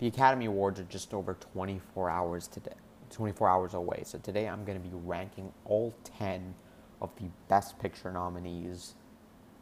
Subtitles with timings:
[0.00, 2.72] The Academy Awards are just over 24 hours today,
[3.10, 4.00] 24 hours away.
[4.06, 6.54] So today I'm going to be ranking all 10
[7.02, 8.94] of the Best Picture nominees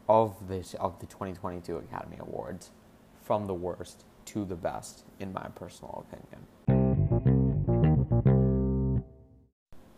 [0.07, 2.71] of this of the 2022 Academy Awards,
[3.21, 6.47] from the worst to the best, in my personal opinion.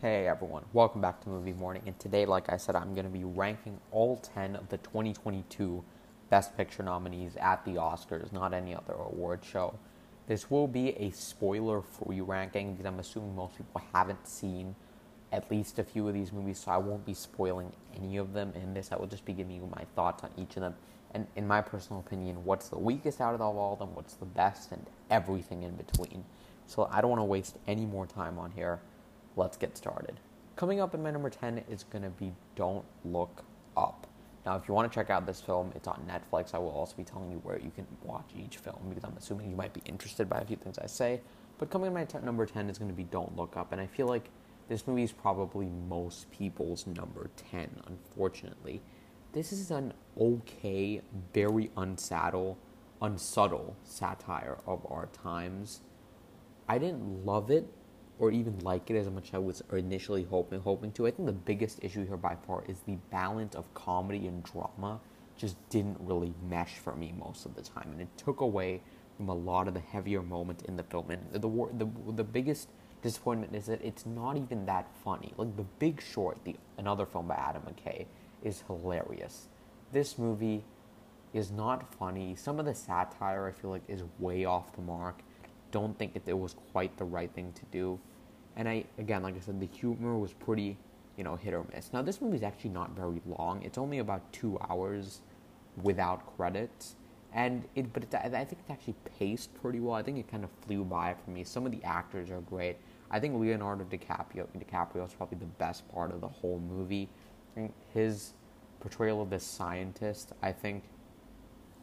[0.01, 1.83] Hey everyone, welcome back to Movie Morning.
[1.85, 5.83] And today, like I said, I'm going to be ranking all 10 of the 2022
[6.31, 9.77] Best Picture nominees at the Oscars, not any other award show.
[10.27, 14.75] This will be a spoiler free ranking because I'm assuming most people haven't seen
[15.31, 18.53] at least a few of these movies, so I won't be spoiling any of them
[18.55, 18.91] in this.
[18.91, 20.75] I will just be giving you my thoughts on each of them.
[21.13, 24.25] And in my personal opinion, what's the weakest out of all of them, what's the
[24.25, 26.23] best, and everything in between.
[26.65, 28.79] So I don't want to waste any more time on here.
[29.35, 30.19] Let's get started.
[30.55, 33.43] Coming up in my number 10 is going to be Don't Look
[33.75, 34.07] Up.
[34.45, 36.55] Now, if you want to check out this film, it's on Netflix.
[36.55, 39.49] I will also be telling you where you can watch each film because I'm assuming
[39.49, 41.21] you might be interested by a few things I say.
[41.59, 43.71] But coming in my t- number 10 is going to be Don't Look Up.
[43.71, 44.29] And I feel like
[44.67, 48.81] this movie is probably most people's number 10, unfortunately.
[49.33, 51.01] This is an okay,
[51.33, 52.57] very unsubtle,
[52.99, 55.81] unsubtle satire of our times.
[56.67, 57.71] I didn't love it
[58.21, 61.07] or even like it as much as I was initially hoping hoping to.
[61.07, 64.99] I think the biggest issue here by far is the balance of comedy and drama
[65.35, 68.81] just didn't really mesh for me most of the time, and it took away
[69.17, 71.09] from a lot of the heavier moments in the film.
[71.09, 72.69] And the the the biggest
[73.01, 75.33] disappointment is that it's not even that funny.
[75.35, 78.05] Like The Big Short, the another film by Adam McKay,
[78.43, 79.47] is hilarious.
[79.91, 80.63] This movie
[81.33, 82.35] is not funny.
[82.35, 85.21] Some of the satire I feel like is way off the mark.
[85.71, 87.99] Don't think it, it was quite the right thing to do.
[88.55, 90.77] And I again, like I said, the humor was pretty,
[91.17, 91.91] you know, hit or miss.
[91.93, 93.61] Now this movie is actually not very long.
[93.63, 95.21] It's only about two hours
[95.81, 96.95] without credits,
[97.33, 97.93] and it.
[97.93, 99.95] But I think it's actually paced pretty well.
[99.95, 101.43] I think it kind of flew by for me.
[101.43, 102.77] Some of the actors are great.
[103.09, 107.09] I think Leonardo DiCaprio DiCaprio is probably the best part of the whole movie.
[107.93, 108.33] his
[108.79, 110.83] portrayal of this scientist, I think,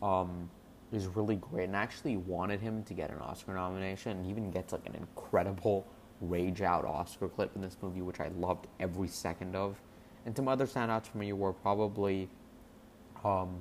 [0.03, 0.51] um,
[0.93, 1.65] is really great.
[1.65, 4.25] And I actually wanted him to get an Oscar nomination.
[4.25, 5.87] He even gets like an incredible
[6.21, 9.81] rage out Oscar clip in this movie, which I loved every second of.
[10.27, 12.29] And some other standouts for me were probably
[13.25, 13.59] um,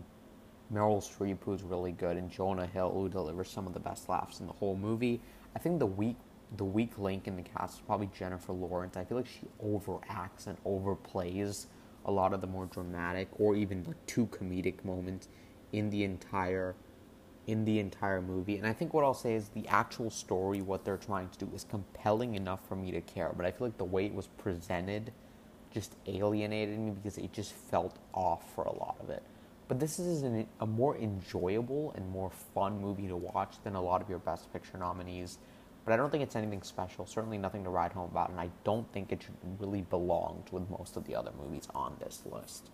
[0.74, 4.40] Meryl Streep, who's really good, and Jonah Hill, who delivers some of the best laughs
[4.40, 5.22] in the whole movie.
[5.56, 6.18] I think the weak
[6.56, 8.96] the weak link in the cast is probably Jennifer Lawrence.
[8.96, 11.66] I feel like she overacts and overplays
[12.06, 15.28] a lot of the more dramatic or even like too comedic moments
[15.74, 16.74] in the entire
[17.48, 18.58] in the entire movie.
[18.58, 21.50] And I think what I'll say is the actual story, what they're trying to do,
[21.56, 23.32] is compelling enough for me to care.
[23.36, 25.12] But I feel like the way it was presented
[25.74, 29.24] just alienated me because it just felt off for a lot of it.
[29.68, 33.82] But this is an, a more enjoyable and more fun movie to watch than a
[33.82, 35.38] lot of your Best Picture nominees.
[35.86, 38.50] But I don't think it's anything special, certainly nothing to write home about, and I
[38.66, 39.26] don't think it
[39.58, 42.70] really belong with most of the other movies on this list.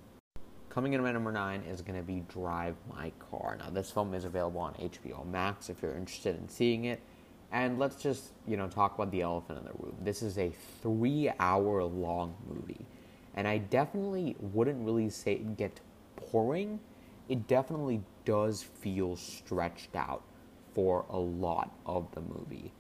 [0.74, 3.56] Coming in at number nine is going to be Drive My Car.
[3.60, 7.00] Now, this film is available on HBO Max if you're interested in seeing it.
[7.52, 9.96] And let's just, you know, talk about the elephant in the room.
[10.02, 10.52] This is a
[10.82, 12.88] three hour long movie.
[13.36, 15.80] And I definitely wouldn't really say it get
[16.32, 16.80] boring.
[17.30, 20.24] It definitely does feel stretched out
[20.74, 22.74] for a lot of the movie.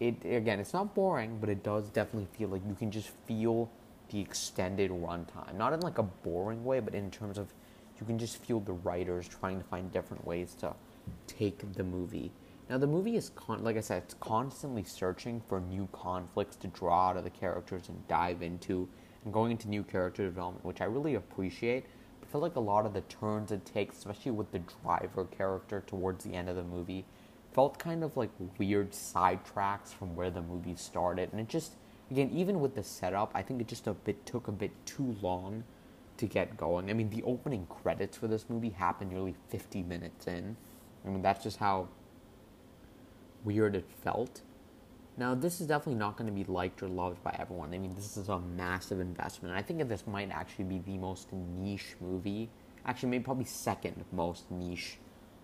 [0.00, 3.70] It again, it's not boring, but it does definitely feel like you can just feel
[4.10, 5.54] the extended runtime.
[5.56, 7.52] Not in like a boring way, but in terms of
[8.00, 10.74] you can just feel the writers trying to find different ways to
[11.26, 12.30] take the movie.
[12.70, 16.68] Now the movie is con- like I said, it's constantly searching for new conflicts to
[16.68, 18.88] draw out of the characters and dive into,
[19.24, 21.86] and going into new character development, which I really appreciate.
[22.22, 25.82] I feel like a lot of the turns it takes, especially with the driver character
[25.86, 27.06] towards the end of the movie,
[27.52, 31.72] felt kind of like weird sidetracks from where the movie started, and it just
[32.10, 35.16] again, even with the setup, I think it just a bit took a bit too
[35.20, 35.64] long
[36.16, 36.90] to get going.
[36.90, 40.56] I mean, the opening credits for this movie happened nearly 50 minutes in.
[41.06, 41.88] I mean, that's just how
[43.44, 44.42] weird it felt.
[45.16, 47.74] Now, this is definitely not going to be liked or loved by everyone.
[47.74, 49.54] I mean, this is a massive investment.
[49.54, 52.50] I think this might actually be the most niche movie,
[52.86, 54.98] actually, maybe probably second most niche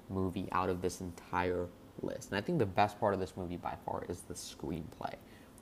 [0.08, 1.66] movie out of this entire
[2.02, 2.30] list.
[2.30, 5.14] And I think the best part of this movie by far is the screenplay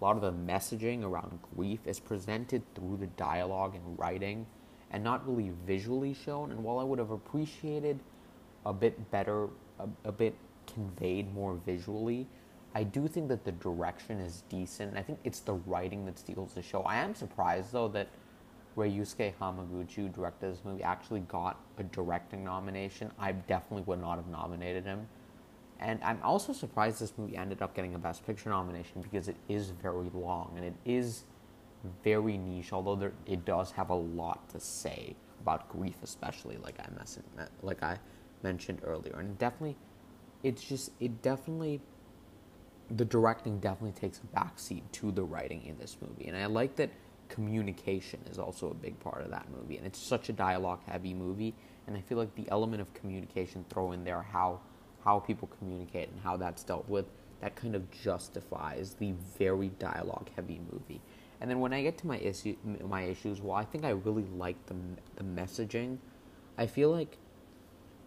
[0.02, 4.44] a lot of the messaging around grief is presented through the dialogue and writing
[4.90, 6.50] and not really visually shown.
[6.50, 8.00] And while I would have appreciated
[8.66, 10.34] a bit better, a, a bit
[10.66, 12.26] conveyed more visually,
[12.74, 14.96] I do think that the direction is decent.
[14.96, 16.82] I think it's the writing that steals the show.
[16.82, 18.08] I am surprised though that
[18.76, 23.12] Ryusuke Hamaguchi, directed this movie, actually got a directing nomination.
[23.20, 25.06] I definitely would not have nominated him
[25.82, 29.36] And I'm also surprised this movie ended up getting a Best Picture nomination because it
[29.48, 31.24] is very long and it is
[32.04, 36.78] very niche, although there, it does have a lot to say about grief, especially like
[36.78, 37.18] I mess-
[37.62, 37.98] like I
[38.44, 39.16] mentioned earlier.
[39.18, 39.76] And definitely,
[40.44, 41.80] it's just it definitely
[42.88, 46.76] the directing definitely takes a backseat to the writing in this movie, and I like
[46.76, 46.90] that
[47.28, 51.14] communication is also a big part of that movie, and it's such a dialogue heavy
[51.14, 51.54] movie,
[51.86, 54.60] and I feel like the element of communication throw in there how
[55.04, 57.06] how people communicate and how that's dealt with
[57.42, 61.00] that kind of justifies the very dialogue heavy movie.
[61.40, 62.56] And then when I get to my issue,
[62.88, 64.76] my issues, well, I think I really like the
[65.16, 65.98] the messaging.
[66.56, 67.18] I feel like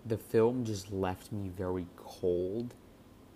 [0.05, 2.75] the film just left me very cold,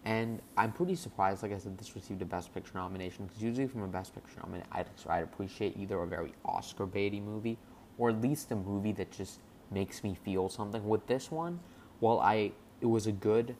[0.05, 1.43] and I'm pretty surprised.
[1.43, 4.39] Like I said, this received a Best Picture nomination because usually from a Best Picture
[4.39, 7.57] nomination, I'd, I'd appreciate either a very Oscar baity movie
[7.97, 10.87] or at least a movie that just makes me feel something.
[10.87, 11.59] With this one,
[11.99, 13.55] while I it was a good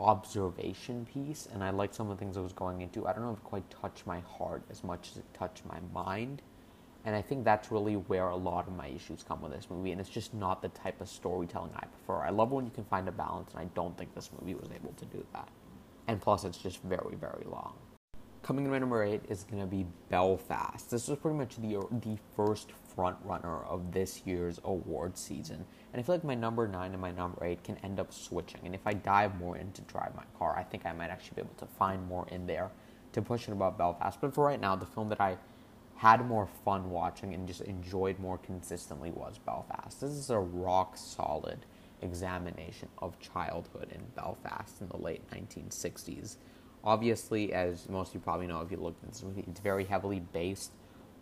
[0.00, 3.06] observation piece, and I liked some of the things I was going into.
[3.06, 5.78] I don't know if it quite touched my heart as much as it touched my
[5.92, 6.42] mind.
[7.04, 9.92] And I think that's really where a lot of my issues come with this movie,
[9.92, 12.22] and it's just not the type of storytelling I prefer.
[12.22, 14.68] I love when you can find a balance, and I don't think this movie was
[14.74, 15.48] able to do that.
[16.06, 17.74] And plus, it's just very, very long.
[18.42, 20.90] Coming in at number eight is going to be Belfast.
[20.90, 26.00] This was pretty much the the first front runner of this year's award season, and
[26.00, 28.60] I feel like my number nine and my number eight can end up switching.
[28.64, 31.42] And if I dive more into Drive My Car, I think I might actually be
[31.42, 32.70] able to find more in there
[33.12, 34.18] to push it above Belfast.
[34.20, 35.36] But for right now, the film that I
[35.96, 40.00] had more fun watching and just enjoyed more consistently was Belfast.
[40.00, 41.66] This is a rock solid
[42.02, 46.36] examination of childhood in Belfast in the late 1960s.
[46.88, 49.84] Obviously, as most of you probably know if you looked at this movie, it's very
[49.84, 50.72] heavily based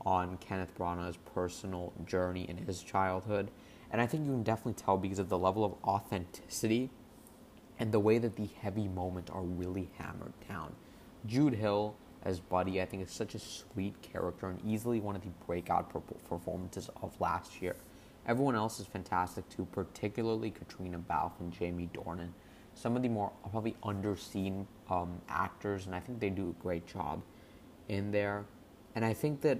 [0.05, 3.51] on Kenneth Branagh's personal journey in his childhood
[3.91, 6.91] and I think you can definitely tell because of the level of authenticity
[7.79, 10.75] and the way that the heavy moments are really hammered down.
[11.27, 15.23] Jude Hill as Buddy, I think, is such a sweet character and easily one of
[15.23, 15.93] the breakout
[16.29, 17.77] performances of last year.
[18.27, 22.31] Everyone else is fantastic too, particularly Caitríona Balfe and Jamie Dornan.
[22.77, 26.87] Some of the more probably underseen um, actors, and I think they do a great
[26.87, 27.23] job
[27.89, 28.45] in there.
[28.95, 29.59] And I think that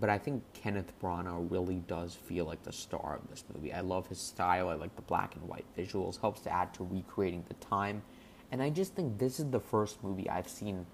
[0.00, 3.72] but I think Kenneth Branagh really does feel like the star of this movie.
[3.72, 4.68] I love his style.
[4.68, 6.20] I like the black and white visuals.
[6.20, 8.02] Helps to add to recreating the time,
[8.50, 10.86] and I just think this is the first movie I've seen,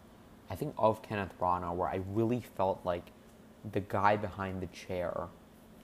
[0.50, 3.12] I think of Kenneth Branagh where I really felt like
[3.72, 5.28] the guy behind the chair,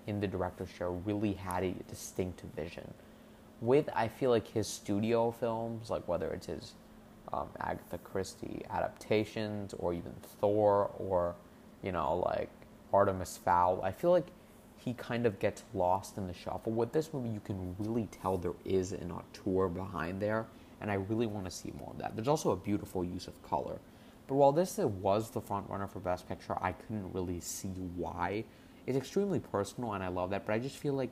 [0.06, 2.92] in the director's chair, really had a distinct vision.
[3.60, 6.74] With I feel like his studio films, like whether it's his
[7.32, 11.34] um, Agatha Christie adaptations or even Thor or
[11.82, 12.50] you know like
[12.92, 13.80] Artemis Fowl.
[13.82, 14.26] I feel like
[14.76, 16.72] he kind of gets lost in the shuffle.
[16.72, 20.46] With this movie, you can really tell there is an auteur behind there,
[20.80, 22.14] and I really want to see more of that.
[22.14, 23.78] There's also a beautiful use of color.
[24.28, 28.44] But while this was the front runner for Best Picture, I couldn't really see why.
[28.86, 31.10] It's extremely personal, and I love that, but I just feel like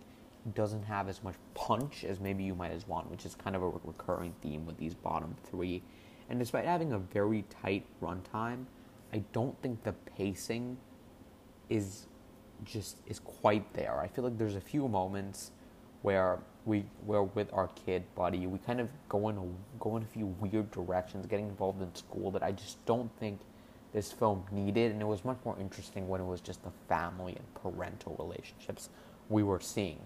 [0.54, 3.62] doesn't have as much punch as maybe you might as want, which is kind of
[3.62, 5.82] a recurring theme with these bottom three.
[6.28, 8.64] And despite having a very tight runtime,
[9.12, 10.76] I don't think the pacing
[11.70, 12.06] is
[12.64, 13.98] just is quite there.
[14.00, 15.50] I feel like there's a few moments
[16.02, 19.44] where we where with our kid buddy we kind of go in a,
[19.78, 23.40] go in a few weird directions, getting involved in school that I just don't think
[23.92, 27.36] this film needed, and it was much more interesting when it was just the family
[27.36, 28.88] and parental relationships
[29.28, 30.00] we were seeing.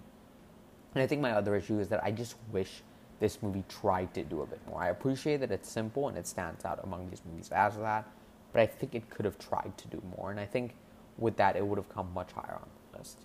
[0.94, 2.82] And I think my other issue is that I just wish
[3.20, 4.82] this movie tried to do a bit more.
[4.82, 8.08] I appreciate that it's simple and it stands out among these movies as that,
[8.52, 10.30] but I think it could have tried to do more.
[10.30, 10.74] And I think
[11.18, 13.18] with that, it would have come much higher on the list.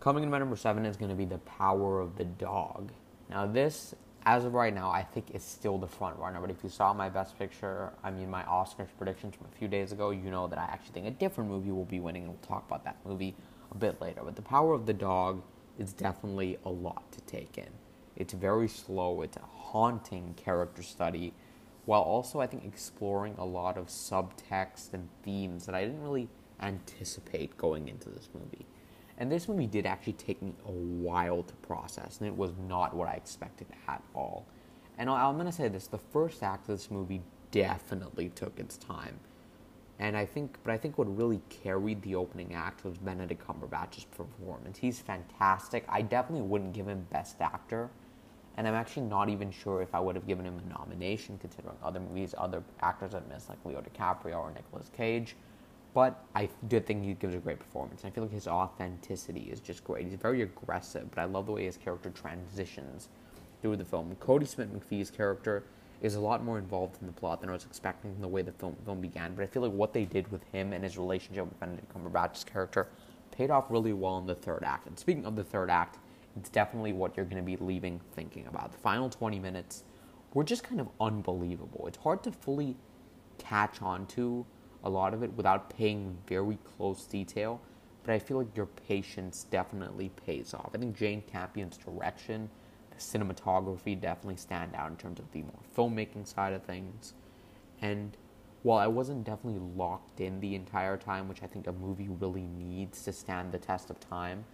[0.00, 2.92] Coming in my number seven is going to be The Power of the Dog.
[3.28, 3.94] Now, this,
[4.26, 6.40] as of right now, I think is still the front runner.
[6.40, 9.66] But if you saw my best picture, I mean, my Oscars predictions from a few
[9.66, 12.32] days ago, you know that I actually think a different movie will be winning, and
[12.32, 13.34] we'll talk about that movie
[13.72, 14.20] a bit later.
[14.24, 15.42] But The Power of the Dog
[15.78, 17.70] is definitely a lot to take in.
[18.16, 21.32] It's very slow, it's a haunting character study,
[21.84, 26.28] while also, I think, exploring a lot of subtext and themes that I didn't really
[26.60, 28.66] anticipate going into this movie.
[29.18, 32.94] And this movie did actually take me a while to process, and it was not
[32.94, 34.46] what I expected at all.
[34.96, 38.76] And I'm going to say this the first act of this movie definitely took its
[38.76, 39.18] time.
[39.98, 44.04] And I think, but I think what really carried the opening act was Benedict Cumberbatch's
[44.04, 44.76] performance.
[44.78, 45.84] He's fantastic.
[45.88, 47.90] I definitely wouldn't give him Best Actor.
[48.56, 51.76] And I'm actually not even sure if I would have given him a nomination, considering
[51.82, 55.36] other movies, other actors I've missed, like Leo DiCaprio or Nicolas Cage.
[55.92, 58.04] But I did think he gives a great performance.
[58.04, 60.06] I feel like his authenticity is just great.
[60.06, 63.08] He's very aggressive, but I love the way his character transitions
[63.62, 64.14] through the film.
[64.20, 65.64] Kodi Smit-McPhee's character
[66.00, 68.42] is a lot more involved in the plot than I was expecting from the way
[68.42, 69.34] the film, film began.
[69.34, 72.44] But I feel like what they did with him and his relationship with Benedict Cumberbatch's
[72.44, 72.88] character
[73.30, 74.86] paid off really well in the third act.
[74.86, 75.98] And speaking of the third act,
[76.36, 78.72] it's definitely what you're going to be leaving thinking about.
[78.72, 79.84] The final 20 minutes
[80.34, 81.86] were just kind of unbelievable.
[81.86, 82.76] It's hard to fully
[83.38, 84.44] catch on to
[84.82, 87.60] a lot of it without paying very close detail,
[88.02, 90.70] but I feel like your patience definitely pays off.
[90.74, 92.50] I think Jane Campion's direction,
[92.98, 97.14] cinematography definitely stand out in terms of the more filmmaking side of things.
[97.80, 98.16] And
[98.62, 102.46] while I wasn't definitely locked in the entire time, which I think a movie really
[102.58, 104.44] needs to stand the test of time,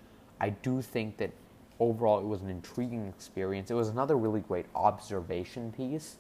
[0.41, 1.31] I do think that
[1.79, 3.71] overall it was an intriguing experience.
[3.71, 6.17] It was another really great observation piece,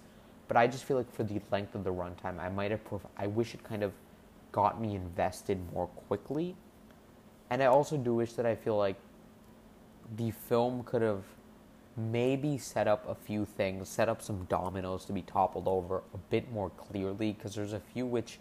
[0.46, 2.84] but I just feel like for the length of the runtime, I might have.
[2.84, 3.92] Pref- I wish it kind of
[4.52, 6.56] got me invested more quickly,
[7.50, 8.96] and I also do wish that I feel like
[10.16, 11.24] the film could have
[11.96, 16.18] maybe set up a few things, set up some dominoes to be toppled over a
[16.30, 18.38] bit more clearly because there's a few which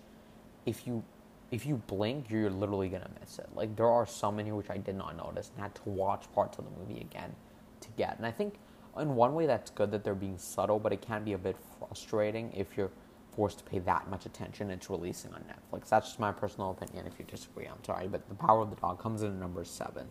[0.66, 1.04] if you
[1.52, 3.48] if you blink you're literally going to miss it.
[3.56, 6.32] Like there are some in here which I did not notice and had to watch
[6.34, 7.36] parts of the movie again
[7.82, 8.18] to get.
[8.18, 8.56] And I think
[8.98, 11.56] in one way that's good that they're being subtle, but it can be a bit
[11.80, 12.92] frustrating if you're
[13.32, 15.90] forced to pay that much attention it's releasing on Netflix.
[15.90, 17.08] That's just my personal opinion.
[17.08, 19.64] If you disagree, I'm sorry, but The Power of the Dog comes in at number
[19.64, 20.06] 7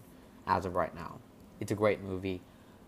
[0.47, 1.19] as of right now.
[1.61, 2.41] It's a great movie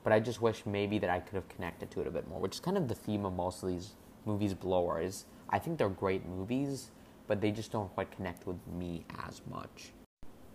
[0.02, 2.40] but I just wish maybe that I could have connected to it a bit more,
[2.40, 5.24] which is kind of the theme of most of these movies blowers.
[5.48, 6.90] I think they're great movies,
[7.26, 9.92] but they just don't quite connect with me as much.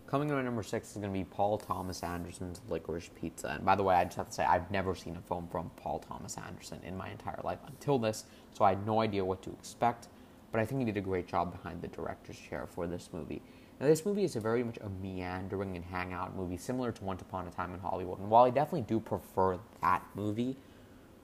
[0.07, 3.49] Coming in at number six is going to be Paul Thomas Anderson's Licorice Pizza.
[3.49, 5.71] And by the way, I just have to say, I've never seen a film from
[5.77, 9.41] Paul Thomas Anderson in my entire life until this, so I had no idea what
[9.43, 10.09] to expect.
[10.51, 13.41] But I think he did a great job behind the director's chair for this movie.
[13.79, 17.45] Now, this movie is very much a meandering and hangout movie, similar to Once Upon
[17.47, 18.19] a Time in Hollywood.
[18.19, 20.55] And while I definitely do prefer that movie,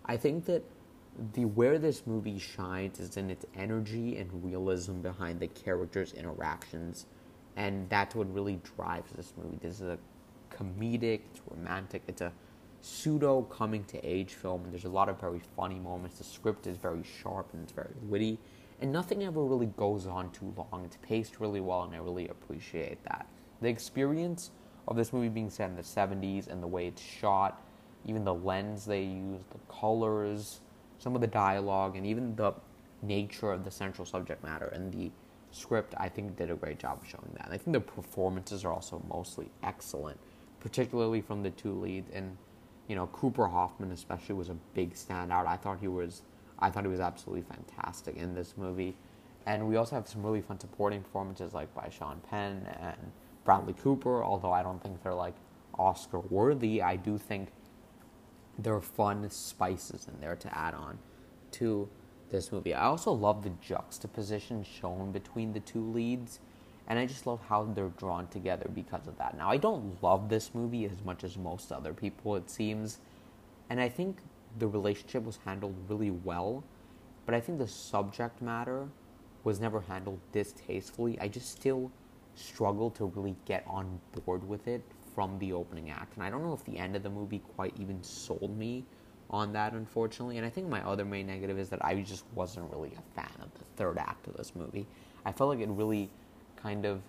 [0.06, 0.64] I think that
[1.34, 7.06] the where this movie shines is in its energy and realism behind the characters' interactions,
[7.56, 9.58] and that's what really drives this movie.
[9.62, 9.98] This is a
[10.50, 12.34] comedic, it's romantic, it's a
[12.82, 16.18] pseudo coming to age film, and there's a lot of very funny moments.
[16.18, 18.40] The script is very sharp and it's very witty
[18.82, 20.84] and nothing ever really goes on too long.
[20.86, 23.28] It's paced really well, and I really appreciate that.
[23.62, 24.52] The experience
[24.88, 27.64] of this movie being set in the 70s and the way it's shot,
[28.06, 30.62] even the lens they use, the colors,
[30.98, 32.54] some of the dialogue, and even the
[33.04, 35.12] nature of the central subject matter and the
[35.52, 37.46] script, I think did a great job of showing that.
[37.46, 40.20] And I think the performances are also mostly excellent,
[40.60, 42.10] particularly from the two leads.
[42.12, 42.38] And,
[42.88, 45.46] you know, Cooper Hoffman especially was a big standout.
[45.46, 46.24] I thought he was
[46.62, 48.96] I thought he was absolutely fantastic in this movie.
[49.46, 53.12] And we also have some really fun supporting performances like by Sean Penn and
[53.44, 55.36] Bradley Cooper, although I don't think they're like
[55.78, 56.82] Oscar worthy.
[56.82, 57.50] I do think
[58.60, 61.00] there are fun spices in there to add on
[61.52, 61.90] to
[62.30, 62.74] this movie.
[62.74, 66.40] I also love the juxtaposition shown between the two leads,
[66.88, 69.38] and I just love how they're drawn together because of that.
[69.38, 73.00] Now, I don't love this movie as much as most other people, it seems,
[73.70, 74.18] and I think
[74.60, 76.64] the relationship was handled really well,
[77.26, 78.88] but I think the subject matter
[79.44, 81.18] was never handled distastefully.
[81.20, 81.92] I just still
[82.36, 84.82] struggle to really get on board with it
[85.14, 86.16] from the opening act.
[86.16, 88.86] And I don't know if the end of the movie quite even sold me
[89.30, 90.38] on that, unfortunately.
[90.38, 93.32] And I think my other main negative is that I just wasn't really a fan
[93.42, 94.88] of the third act of this movie.
[95.26, 96.10] I felt like it really
[96.56, 97.02] kind of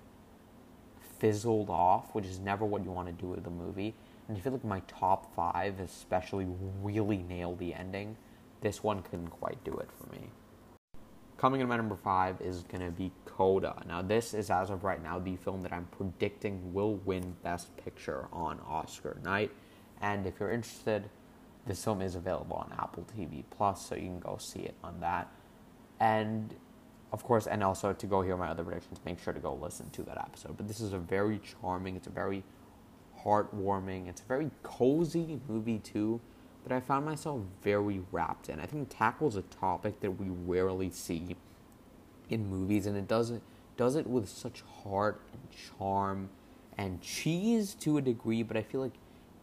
[1.18, 3.94] fizzled off, which is never what you want to do with a movie.
[4.28, 6.46] And I feel like my top five, especially,
[6.82, 8.16] really nailed the ending.
[8.60, 10.30] This one couldn't quite do it for me.
[11.36, 13.82] Coming in at my number five is going to be Coda.
[13.88, 17.76] Now, this is, as of right now, the film that I'm predicting will win Best
[17.76, 19.50] Picture on Oscar night.
[20.00, 21.10] And if you're interested,
[21.66, 25.00] this film is available on Apple TV Plus, so you can go see it on
[25.00, 25.32] that.
[25.98, 26.54] And
[27.12, 29.90] of course, and also to go hear my other predictions, make sure to go listen
[29.90, 30.56] to that episode.
[30.56, 32.42] But this is a very charming, it's a very
[33.24, 34.08] heartwarming.
[34.08, 36.20] It's a very cozy movie too,
[36.62, 38.60] but I found myself very wrapped in.
[38.60, 41.36] I think it tackles a topic that we rarely see
[42.30, 43.42] in movies, and it does it
[43.76, 45.42] does it with such heart and
[45.78, 46.28] charm
[46.78, 48.42] and cheese to a degree.
[48.42, 48.94] But I feel like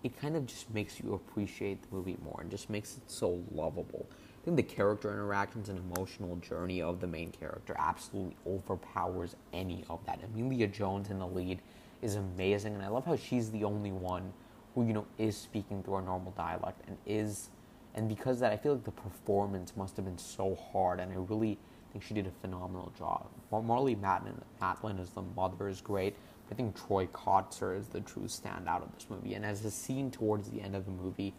[0.03, 3.43] it kind of just makes you appreciate the movie more and just makes it so
[3.51, 4.07] lovable.
[4.09, 9.83] I think the character interactions and emotional journey of the main character absolutely overpowers any
[9.89, 10.21] of that.
[10.23, 11.61] Emilia Jones in the lead
[12.01, 14.33] is amazing, and I love how she's the only one
[14.75, 17.49] who you know is speaking through a normal dialect and is,
[17.95, 21.15] and because that, I feel like the performance must have been so hard, and I
[21.15, 21.57] really
[21.91, 23.27] think she did a phenomenal job.
[23.51, 26.15] Marlee Matlin, Matlin as the mother is great.
[26.51, 30.09] I think Troy Kotsur is the true standout of this movie, and as a scene
[30.11, 31.33] towards the end of the movie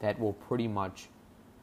[0.00, 1.08] that will pretty much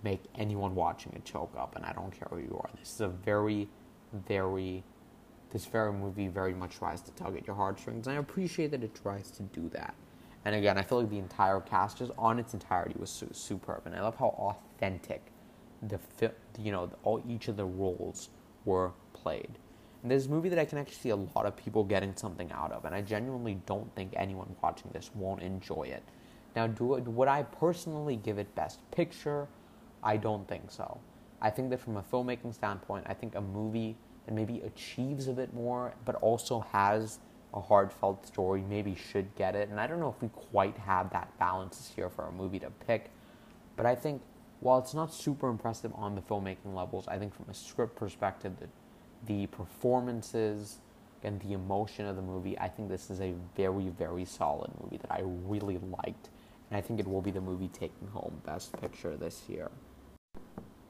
[0.04, 2.70] make anyone watching it choke up, and I don't care who you are.
[2.80, 3.68] This is a very,
[4.28, 4.84] very,
[5.56, 8.84] this very movie very much tries to tug at your heartstrings, and I appreciate that
[8.84, 9.94] it tries to do that.
[10.44, 13.84] And again, I feel like the entire cast, just on its entirety, was su- superb,
[13.86, 15.32] and I love how authentic
[15.82, 18.28] the fi- you know all each of the roles
[18.66, 19.58] were played.
[20.04, 22.74] And this movie that I can actually see a lot of people getting something out
[22.74, 26.04] of, and I genuinely don't think anyone watching this won't enjoy it.
[26.54, 29.48] Now, do would I personally give it Best Picture?
[30.04, 31.00] I don't think so.
[31.42, 33.96] I think that from a filmmaking standpoint, I think a movie
[34.26, 37.20] that maybe achieves a bit more, but also has
[37.54, 39.70] a heartfelt story, maybe should get it.
[39.70, 42.70] And I don't know if we quite have that balance here for a movie to
[42.86, 43.12] pick.
[43.78, 44.22] But I think
[44.60, 48.54] while it's not super impressive on the filmmaking levels, I think from a script perspective,
[48.60, 48.68] the,
[49.26, 50.80] the performances
[51.24, 54.98] and the emotion of the movie, I think this is a very, very solid movie
[54.98, 56.30] that I really liked.
[56.70, 59.70] And I think it will be the movie taking home Best Picture this year.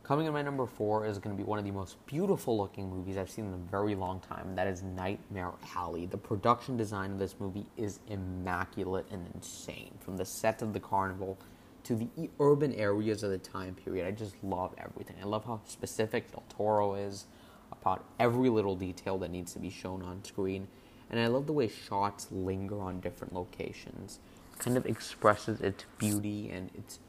[0.06, 2.92] Coming in my number four is going to be one of the most beautiful looking
[2.92, 6.06] movies I've seen in a very long time, that is Nightmare Alley.
[6.06, 9.96] The production design of this movie is immaculate and insane.
[10.00, 11.40] From the set of the carnival
[11.86, 15.16] to the urban areas of the time period, I just love everything.
[15.20, 17.26] I love how specific Del Toro is
[17.72, 20.68] about every little detail that needs to be shown on screen,
[21.10, 24.20] and I love the way shots linger on different locations.
[24.60, 27.00] Kind of expresses its beauty and its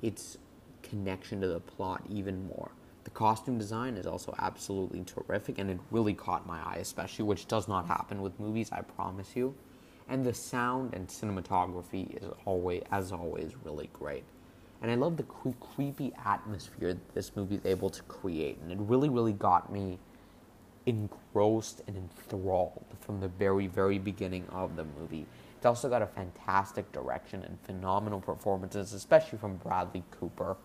[0.00, 0.38] its
[0.88, 2.70] connection to the plot even more.
[3.04, 7.46] The costume design is also absolutely terrific and it really caught my eye, especially, which
[7.46, 9.54] does not happen with movies, I promise you.
[10.08, 14.24] And the sound and cinematography is always, as always, really great.
[14.80, 18.70] And I love the cre- creepy atmosphere that this movie is able to create, and
[18.70, 19.98] it really, really got me
[20.86, 25.26] engrossed and enthralled from the very, very beginning of the movie.
[25.56, 30.56] It's also got a fantastic direction and phenomenal performances, especially from Bradley Cooper,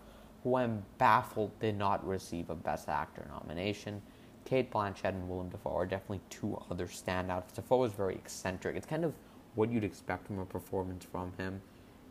[0.44, 4.00] who I'm baffled did not receive a Best Actor nomination.
[4.44, 7.54] Cate Blanchett and Willem Dafoe are definitely two other standouts.
[7.54, 8.76] Dafoe is very eccentric.
[8.76, 9.14] It's kind of
[9.54, 11.62] what you'd expect from a performance from him,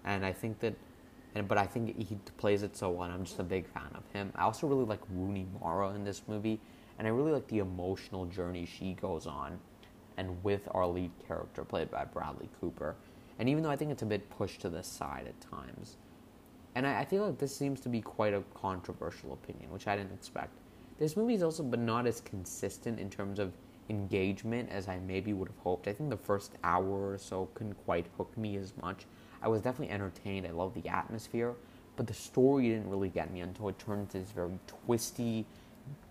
[0.04, 0.74] and I think that,
[1.36, 3.10] and but I think he plays it so well.
[3.10, 4.32] I'm just a big fan of him.
[4.36, 6.60] I also really like Rooney Mara in this movie,
[6.98, 9.60] and I really like the emotional journey she goes on,
[10.18, 12.96] and with our lead character played by Bradley Cooper.
[13.38, 15.98] And even though I think it's a bit pushed to the side at times,
[16.76, 19.96] and I, I feel like this seems to be quite a controversial opinion, which I
[19.96, 20.52] didn't expect.
[21.00, 23.54] This movie is also, but not as consistent in terms of
[23.90, 25.88] engagement as I maybe would have hoped.
[25.88, 29.06] I think the first hour or so couldn't quite hook me as much.
[29.42, 30.48] I was definitely entertained.
[30.48, 31.54] I love the atmosphere,
[31.96, 35.46] but the story didn't really get me until it turned into this very twisty,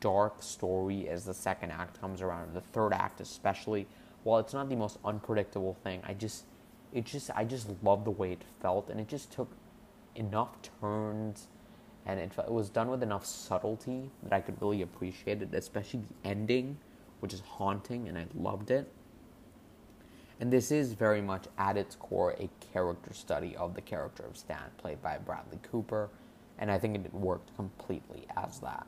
[0.01, 2.55] dark story as the second act comes around.
[2.55, 3.87] The third act, especially,
[4.25, 6.45] while it's not the most unpredictable thing, I just,
[6.93, 9.49] it just, I just love the way it felt, and it just took
[10.15, 11.49] enough turns
[12.07, 16.01] and it, it, was done with enough subtlety that I could really appreciate it, especially
[16.01, 16.79] the ending,
[17.21, 18.91] which is haunting, and I loved it.
[20.41, 24.37] And this is very much at its core a character study of the character of
[24.37, 26.11] Stan, played by Bradley Cooper,
[26.59, 28.87] and I think it worked completely as that.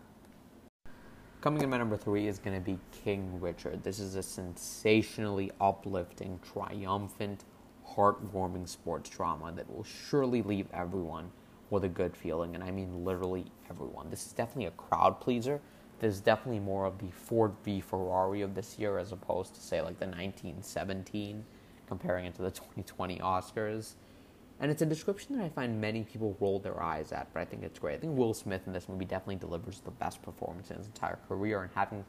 [1.40, 3.84] Coming in my number three is going to be King Richard.
[3.84, 7.44] This is a sensationally uplifting, triumphant,
[7.96, 11.30] heartwarming sports drama that will surely leave everyone
[11.70, 14.10] with a good feeling, and I mean literally everyone.
[14.10, 15.60] This is definitely a crowd pleaser.
[16.00, 19.80] There's definitely more of the Ford v Ferrari of this year as opposed to, say,
[19.80, 21.44] like the 1917,
[21.86, 23.94] comparing it to the 2020 Oscars.
[24.60, 27.44] And it's a description that I find many people roll their eyes at, but I
[27.44, 27.94] think it's great.
[27.94, 31.18] I think Will Smith in this movie definitely delivers the best performance in his entire
[31.28, 32.04] career, and having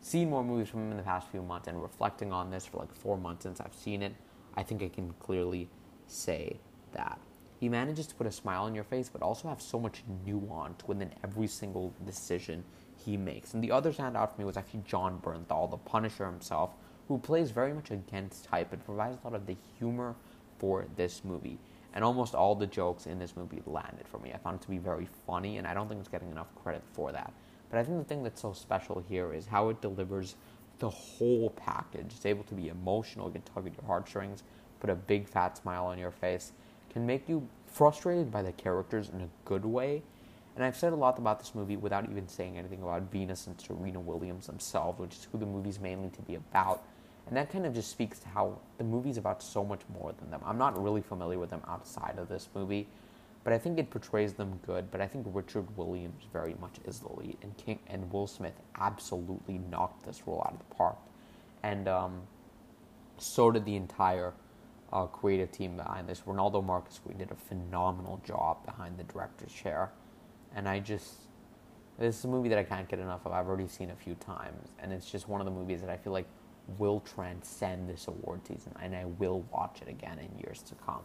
[0.00, 2.78] seen more movies from him in the past few months and reflecting on this for
[2.78, 4.14] like four months since I've seen it,
[4.56, 5.68] I think I can clearly
[6.06, 6.58] say
[6.92, 7.18] that.
[7.60, 10.86] He manages to put a smile on your face, but also have so much nuance
[10.86, 12.64] within every single decision
[13.04, 13.54] he makes.
[13.54, 16.70] And the other standout for me was actually Jon Bernthal, the Punisher himself,
[17.08, 20.14] who plays very much against type and provides a lot of the humor
[20.58, 21.58] for this movie.
[21.92, 24.32] And almost all the jokes in this movie landed for me.
[24.32, 26.82] I found it to be very funny, and I don't think it's getting enough credit
[26.92, 27.32] for that.
[27.70, 30.36] But I think the thing that's so special here is how it delivers
[30.78, 32.06] the whole package.
[32.06, 34.42] It's able to be emotional, it can tug at your heartstrings,
[34.80, 36.52] put a big fat smile on your face,
[36.92, 40.02] can make you frustrated by the characters in a good way.
[40.54, 43.60] And I've said a lot about this movie without even saying anything about Venus and
[43.60, 46.84] Serena Williams themselves, which is who the movie's mainly to be about.
[47.26, 50.30] And that kind of just speaks to how the movie's about so much more than
[50.30, 50.40] them.
[50.44, 52.86] I'm not really familiar with them outside of this movie,
[53.44, 54.90] but I think it portrays them good.
[54.90, 58.54] But I think Richard Williams very much is the lead, and King and Will Smith
[58.80, 60.96] absolutely knocked this role out of the park,
[61.62, 62.22] and um,
[63.18, 64.32] so did the entire
[64.92, 66.22] uh, creative team behind this.
[66.26, 69.90] Reinaldo Marcus we did a phenomenal job behind the director's chair,
[70.54, 71.14] and I just
[71.98, 73.32] this is a movie that I can't get enough of.
[73.32, 75.96] I've already seen a few times, and it's just one of the movies that I
[75.96, 76.26] feel like
[76.78, 81.02] will transcend this award season, and I will watch it again in years to come.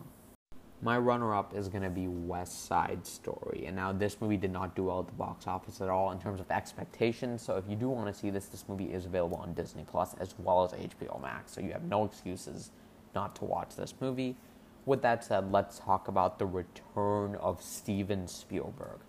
[0.81, 3.65] My runner up is going to be West Side Story.
[3.65, 6.19] And now, this movie did not do well at the box office at all in
[6.19, 7.41] terms of expectations.
[7.41, 10.15] So, if you do want to see this, this movie is available on Disney Plus
[10.21, 11.51] as well as HBO Max.
[11.51, 12.71] So, you have no excuses
[13.13, 14.37] not to watch this movie.
[14.85, 18.99] With that said, let's talk about the return of Steven Spielberg.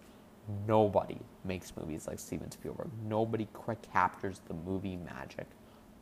[0.67, 2.91] Nobody makes movies like Steven Spielberg.
[3.07, 3.47] Nobody
[3.93, 5.47] captures the movie magic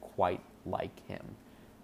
[0.00, 1.22] quite like him.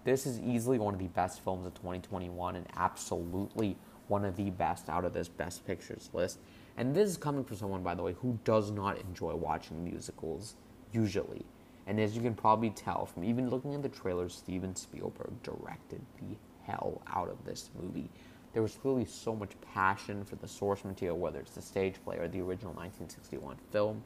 [0.05, 3.75] This is easily one of the best films of 2021 and absolutely
[4.07, 6.37] one of the best out of this Best Pictures list.
[6.77, 10.57] And this is coming from someone, by the way, who does not enjoy watching musicals
[10.93, 11.43] usually.
[11.87, 16.01] And as you can probably tell from even looking at the trailer, Steven Spielberg directed
[16.19, 16.37] the
[16.67, 18.11] hell out of this movie.
[18.53, 22.17] There was clearly so much passion for the source material, whether it's the stage play
[22.17, 24.03] or the original 1961 film.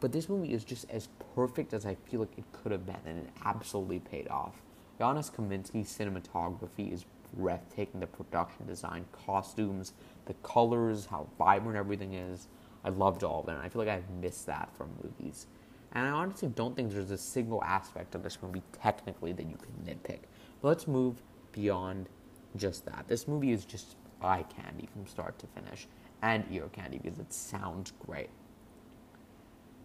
[0.00, 2.96] But this movie is just as perfect as I feel like it could have been,
[3.04, 4.62] and it absolutely paid off.
[5.00, 8.00] Janusz Kaminski's cinematography is breathtaking.
[8.00, 9.94] The production design, costumes,
[10.26, 12.48] the colors, how vibrant everything is.
[12.84, 13.52] I loved all of it.
[13.52, 15.46] And I feel like I've missed that from movies.
[15.92, 19.56] And I honestly don't think there's a single aspect of this movie technically that you
[19.56, 20.20] can nitpick.
[20.60, 22.10] But let's move beyond
[22.56, 23.06] just that.
[23.08, 25.88] This movie is just eye candy from start to finish
[26.20, 28.28] and ear candy because it sounds great.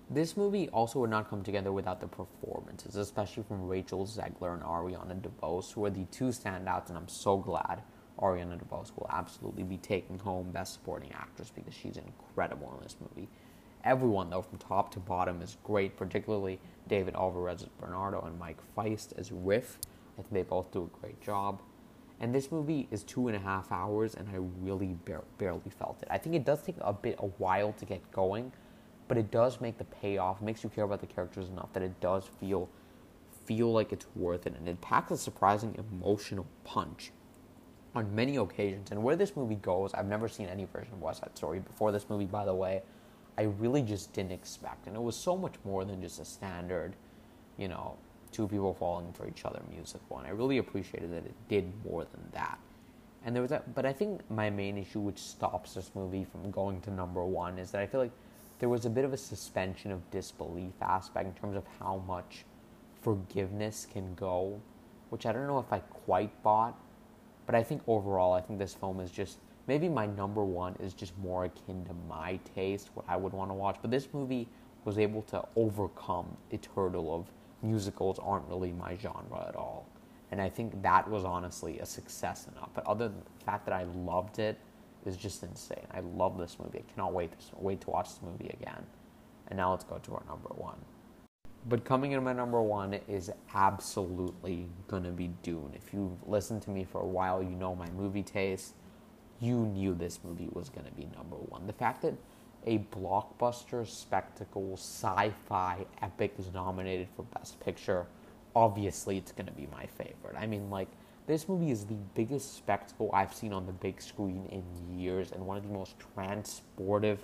[0.09, 4.61] This movie also would not come together without the performances, especially from Rachel Zegler and
[4.61, 7.81] Ariana DeBose, who are the two standouts, and I'm so glad
[8.19, 12.97] Ariana DeBose will absolutely be taking home Best Supporting Actress because she's incredible in this
[13.01, 13.27] movie.
[13.83, 18.59] Everyone, though, from top to bottom, is great, particularly David Alvarez as Bernardo and Mike
[18.75, 19.79] Faist as Riff.
[20.13, 21.61] I think they both do a great job.
[22.19, 26.03] And this movie is two and a half hours, and I really bar- barely felt
[26.03, 26.07] it.
[26.11, 28.51] I think it does take a bit a while to get going,
[29.07, 30.41] but it does make the payoff.
[30.41, 32.69] Makes you care about the characters enough that it does feel
[33.45, 37.11] feel like it's worth it, and it packs a surprising emotional punch
[37.93, 38.89] on many occasions.
[38.91, 41.91] And where this movie goes, I've never seen any version of West Side Story before
[41.91, 42.25] this movie.
[42.25, 42.81] By the way,
[43.37, 46.95] I really just didn't expect, and it was so much more than just a standard,
[47.57, 47.97] you know,
[48.31, 50.17] two people falling for each other musical.
[50.17, 52.57] And I really appreciated that it did more than that.
[53.25, 56.51] And there was that, but I think my main issue, which stops this movie from
[56.51, 58.11] going to number one, is that I feel like
[58.59, 62.45] there was a bit of a suspension of disbelief aspect in terms of how much
[63.01, 64.59] forgiveness can go,
[65.09, 66.77] which I don't know if I quite bought,
[67.45, 69.37] but I think overall, I think this film is just
[69.67, 73.51] maybe my number one is just more akin to my taste, what I would want
[73.51, 73.77] to watch.
[73.81, 74.47] But this movie
[74.83, 79.87] was able to overcome its hurdle of musicals aren't really my genre at all.
[80.31, 82.69] And I think that was honestly a success enough.
[82.73, 84.57] But other than the fact that I loved it,
[85.05, 85.87] is just insane.
[85.91, 86.79] I love this movie.
[86.79, 88.85] I cannot wait to wait to watch this movie again.
[89.47, 90.77] And now let's go to our number one.
[91.67, 95.71] But coming in my number one is absolutely gonna be Dune.
[95.75, 98.73] If you've listened to me for a while, you know my movie taste.
[99.39, 101.65] You knew this movie was gonna be number one.
[101.65, 102.13] The fact that
[102.65, 108.07] a blockbuster spectacle sci-fi epic is nominated for Best Picture,
[108.55, 110.35] obviously it's gonna be my favorite.
[110.37, 110.89] I mean, like
[111.27, 115.45] this movie is the biggest spectacle I've seen on the big screen in years and
[115.45, 117.17] one of the most transportive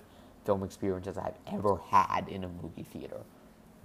[0.44, 3.20] film experiences I've ever had in a movie theater.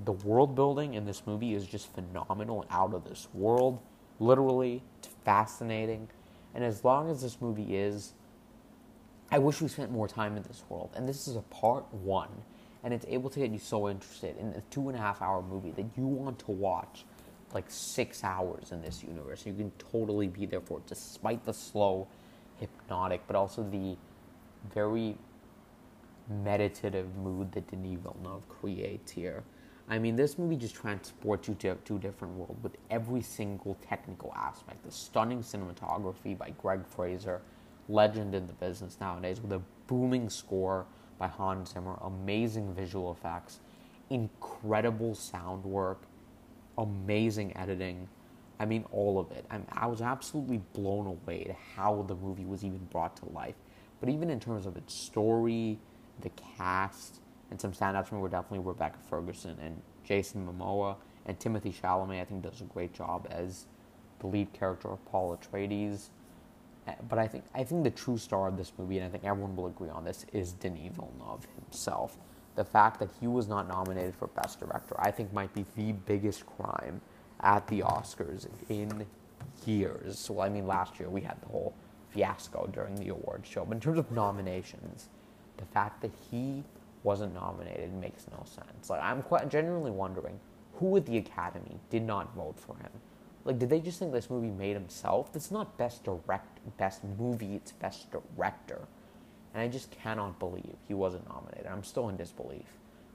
[0.03, 3.79] The world building in this movie is just phenomenal and out of this world.
[4.19, 6.07] Literally, it's fascinating.
[6.55, 8.13] And as long as this movie is,
[9.31, 10.91] I wish we spent more time in this world.
[10.95, 12.29] And this is a part one.
[12.83, 15.41] And it's able to get you so interested in a two and a half hour
[15.41, 17.05] movie that you want to watch
[17.53, 19.45] like six hours in this universe.
[19.45, 22.07] You can totally be there for it, despite the slow,
[22.59, 23.95] hypnotic, but also the
[24.73, 25.15] very
[26.43, 29.43] meditative mood that Denis Villeneuve creates here.
[29.89, 34.33] I mean, this movie just transports you to, a different world with every single technical
[34.35, 34.83] aspect.
[34.83, 37.41] The stunning cinematography by Greig Fraser,
[37.87, 40.85] legend in the business nowadays, with a booming score
[41.17, 43.61] by Hans Zimmer, amazing visual effects,
[44.09, 46.01] incredible sound work,
[46.77, 48.07] amazing editing.
[48.59, 49.45] I mean, all of it.
[49.49, 53.55] I'm, I was absolutely blown away to how the movie was even brought to life.
[53.99, 55.79] But even in terms of its story,
[56.21, 57.19] the cast,
[57.51, 62.21] and some standouts from were definitely Rebecca Ferguson and Jason Momoa and Timothy Chalamet.
[62.21, 63.65] I think does a great job as
[64.19, 66.09] the lead character of Paul Atreides.
[66.87, 69.23] Eh, but I think I think the true star of this movie, and I think
[69.23, 72.17] everyone will agree on this, is Denis Villeneuve himself
[72.57, 75.93] the fact that he was not nominated for Best Director, I think might be the
[75.93, 76.99] biggest crime
[77.39, 79.05] at the Oscars in
[79.65, 80.17] years.
[80.17, 81.75] So, I mean, last year we had the whole
[82.09, 83.63] fiasco during the award show.
[83.63, 85.09] But in terms of nominations,
[85.57, 86.63] the fact that he
[87.03, 88.89] wasn't nominated makes no sense.
[88.89, 90.39] Like I'm quite genuinely wondering
[90.75, 92.91] who at the Academy did not vote for him.
[93.45, 95.29] Like, did they just think this movie made himself?
[95.35, 97.55] It's not best direct, best movie.
[97.55, 98.81] It's best director,
[99.57, 101.65] and I just cannot believe he wasn't nominated.
[101.65, 102.67] I'm still in disbelief.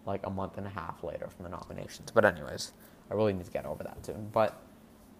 [0.04, 2.10] Like a month and a half later from the nominations.
[2.12, 2.72] But anyways,
[3.08, 4.28] I really need to get over that soon.
[4.32, 4.60] But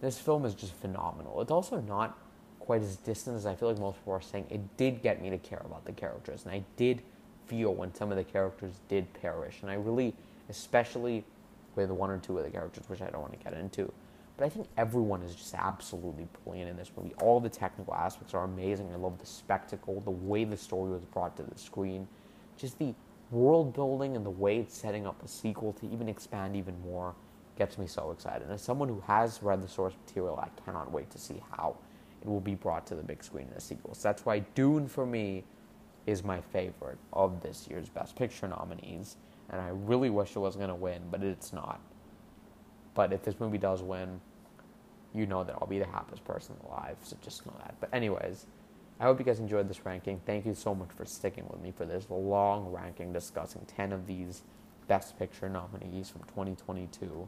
[0.01, 1.39] this film is just phenomenal.
[1.39, 2.17] It's also not
[2.59, 4.47] quite as distant as I feel like most people are saying.
[4.49, 7.01] It did get me to care about the characters, and I did
[7.47, 10.13] feel when some of the characters did perish, and I really,
[10.49, 11.23] especially
[11.75, 13.93] with one or two of the characters, which I don't want to get into.
[14.43, 17.13] But I think everyone is just absolutely brilliant in this movie.
[17.21, 18.91] All the technical aspects are amazing.
[18.91, 22.09] I love the spectacle, the way the story was brought to the screen,
[22.57, 22.93] just the
[23.31, 27.15] world building and the way it's setting up a sequel to even expand even more
[27.57, 28.41] gets me so excited.
[28.41, 31.77] And As someone who has read the source material, I cannot wait to see how
[32.21, 33.93] it will be brought to the big screen in a sequel.
[33.93, 35.45] So that's why Dune for me
[36.05, 39.15] is my favorite of this year's Best Picture nominees.
[39.51, 41.79] And I really wish it was going to win, but it's not.
[42.93, 44.19] But if this movie does win,
[45.13, 46.97] you know that I'll be the happiest person alive.
[47.03, 47.75] So just know that.
[47.79, 48.47] But, anyways,
[48.99, 50.21] I hope you guys enjoyed this ranking.
[50.25, 54.07] Thank you so much for sticking with me for this long ranking discussing 10 of
[54.07, 54.43] these
[54.87, 57.27] Best Picture nominees from 2022.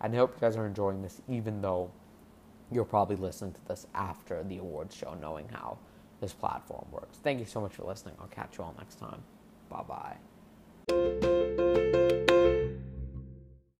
[0.00, 1.90] And I hope you guys are enjoying this, even though
[2.70, 5.78] you're probably listening to this after the awards show, knowing how
[6.20, 7.18] this platform works.
[7.22, 8.14] Thank you so much for listening.
[8.20, 9.22] I'll catch you all next time.
[9.68, 10.16] Bye
[10.88, 12.08] bye.